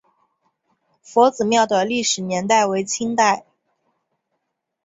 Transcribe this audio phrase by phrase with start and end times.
[1.03, 3.45] 佛子庙的历史年代为清代。